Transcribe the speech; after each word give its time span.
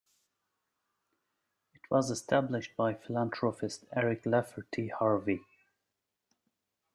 It 1.75 1.81
was 1.91 2.09
established 2.09 2.75
by 2.75 2.95
philanthropist 2.95 3.85
Eric 3.95 4.25
Lafferty 4.25 4.87
Harvie. 4.89 5.45